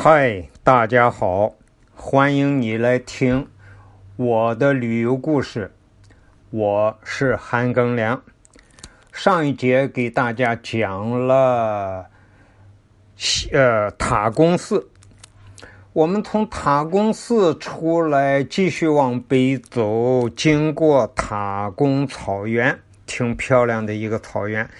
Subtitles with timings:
[0.00, 1.54] 嗨，大家好，
[1.92, 3.48] 欢迎你来听
[4.14, 5.72] 我的旅游故事。
[6.50, 8.22] 我是韩庚良。
[9.12, 12.06] 上一节给大家讲了
[13.50, 14.88] 呃塔公寺，
[15.92, 24.70] 我们从塔公寺出来，继续往北走，经过塔公草原，挺漂亮的一个草原，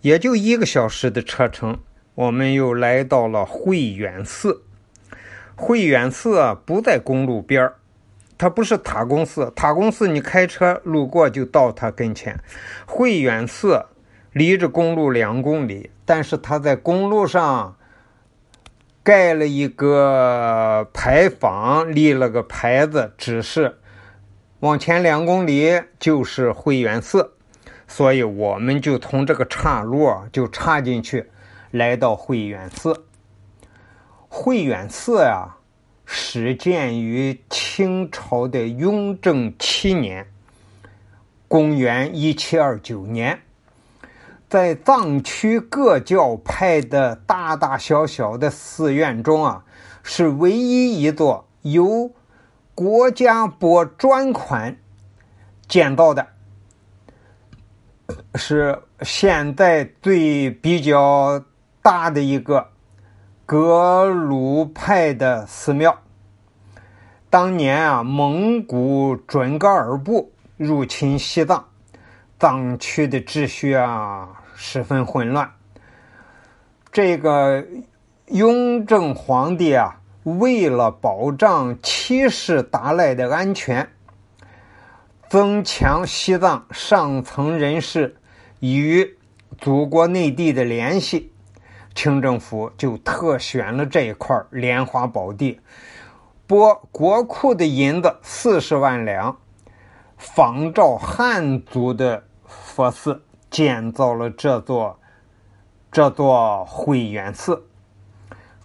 [0.00, 1.78] 也就一个小时的车程。
[2.14, 4.62] 我们又来到了慧远寺。
[5.54, 7.74] 慧远寺啊，不在公路边儿，
[8.38, 9.52] 它不是塔公寺。
[9.54, 12.38] 塔公寺你开车路过就到它跟前。
[12.86, 13.84] 慧远寺
[14.32, 17.76] 离着公路两公里，但是它在公路上
[19.02, 23.76] 盖了一个牌坊，立了个牌子，指示
[24.60, 27.32] 往前两公里就是慧远寺。
[27.86, 31.28] 所以我们就从这个岔路就插进去。
[31.70, 33.04] 来到慧远寺。
[34.28, 35.58] 慧远寺啊，
[36.04, 40.26] 始建于清朝的雍正七年，
[41.48, 43.40] 公元一七二九年。
[44.48, 49.64] 在藏区各教派的大大小小的寺院中啊，
[50.02, 52.10] 是唯一一座由
[52.74, 54.76] 国家拨专款
[55.68, 56.26] 建造的，
[58.34, 61.44] 是现在最比较。
[61.82, 62.68] 大的一个
[63.46, 65.98] 格鲁派的寺庙。
[67.30, 71.64] 当年啊，蒙古准噶尔部入侵西藏，
[72.38, 75.50] 藏区的秩序啊十分混乱。
[76.92, 77.64] 这个
[78.26, 83.88] 雍正皇帝啊，为了保障七世达赖的安全，
[85.28, 88.16] 增强西藏上层人士
[88.58, 89.16] 与
[89.58, 91.32] 祖国内地的联系。
[91.94, 95.60] 清政府就特选了这一块莲花宝地，
[96.46, 99.38] 拨国库的银子四十万两，
[100.16, 104.98] 仿照汉族的佛寺建造了这座
[105.90, 107.66] 这座慧远寺。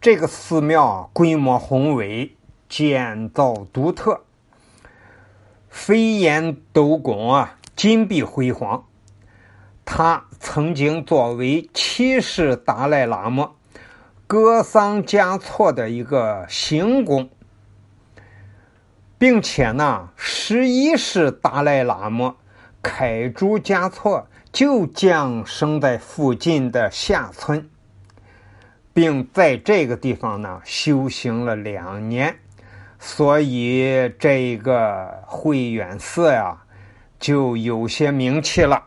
[0.00, 2.36] 这个寺庙规模宏伟，
[2.68, 4.20] 建造独特，
[5.70, 8.84] 飞檐斗拱啊，金碧辉煌。
[9.86, 13.52] 他曾经作为七世达赖喇嘛
[14.26, 17.30] 格桑嘉措的一个行宫，
[19.16, 22.36] 并且呢，十一世达赖喇嘛
[22.82, 27.70] 凯珠嘉措就降生在附近的下村，
[28.92, 32.36] 并在这个地方呢修行了两年，
[32.98, 36.58] 所以这个慧远寺呀
[37.18, 38.84] 就有些名气了。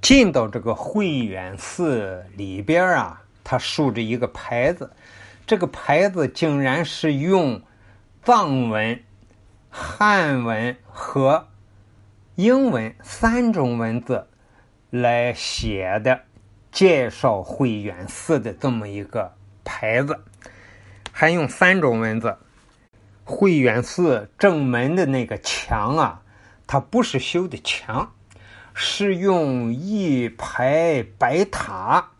[0.00, 4.90] 进到这个慧远寺里边啊，它竖着一个牌子，
[5.46, 7.60] 这个牌子竟然是用
[8.22, 9.02] 藏文、
[9.68, 11.48] 汉文和
[12.36, 14.26] 英文三种文字
[14.88, 16.22] 来写的，
[16.72, 19.34] 介绍慧远寺的这么一个
[19.64, 20.18] 牌子，
[21.12, 22.36] 还用三种文字。
[23.24, 26.22] 慧远寺正门的那个墙啊，
[26.66, 28.12] 它不是修的墙。
[28.74, 32.10] 是用一排白塔，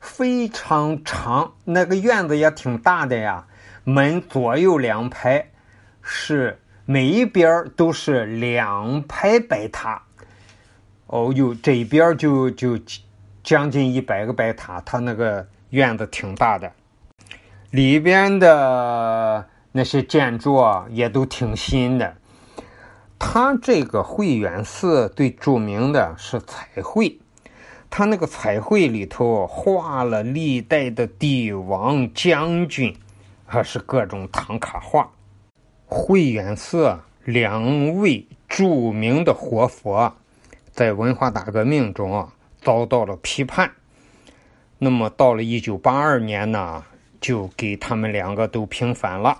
[0.00, 3.46] 非常长，那个院子也挺大的呀。
[3.84, 5.50] 门左右两排
[6.00, 10.02] 是每一边都是两排白塔。
[11.06, 12.78] 哦，有这边就就
[13.42, 16.72] 将近一百个白塔，它那个院子挺大的，
[17.70, 22.16] 里边的那些建筑啊也都挺新的。
[23.26, 27.18] 它这个慧远寺最著名的是彩绘，
[27.88, 32.94] 它那个彩绘里头画了历代的帝王将军，
[33.46, 35.10] 还是各种唐卡画。
[35.86, 40.14] 慧远寺两位著名的活佛，
[40.70, 43.72] 在文化大革命中啊遭到了批判，
[44.78, 46.84] 那么到了一九八二年呢，
[47.20, 49.38] 就给他们两个都平反了。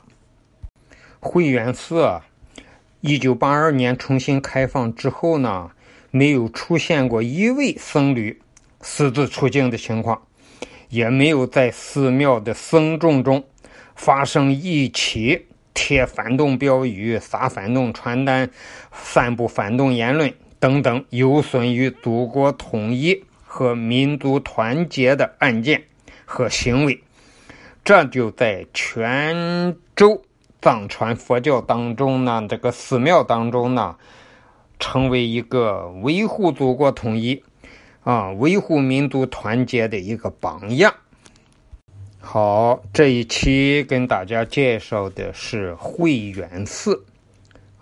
[1.20, 2.22] 慧远寺。
[3.06, 5.70] 一九八二年重新开放之后呢，
[6.10, 8.40] 没有出现过一位僧侣
[8.80, 10.22] 私自出境的情况，
[10.88, 13.44] 也没有在寺庙的僧众中
[13.94, 18.48] 发生一起贴反动标语、撒反动传单、
[18.90, 25.84] 散布反动言论等等有损于祖国统一和民族团结的案件
[26.24, 26.98] 和行为。
[27.84, 30.22] 这就在泉州。
[30.64, 33.96] 藏传佛教当中呢，这个寺庙当中呢，
[34.78, 37.44] 成为一个维护祖国统一、
[38.02, 40.94] 啊维护民族团结的一个榜样。
[42.18, 47.04] 好，这一期跟大家介绍的是慧远寺。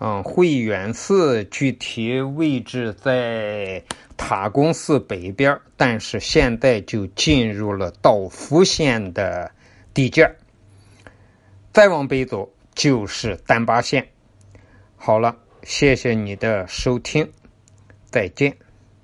[0.01, 3.81] 嗯，慧远寺具体位置在
[4.17, 9.49] 塔公寺北边，但是现在就进入了道孚县的
[9.93, 10.29] 地界。
[11.71, 14.07] 再往北走就是丹巴县。
[14.95, 17.29] 好了，谢谢你的收听，
[18.09, 18.55] 再见。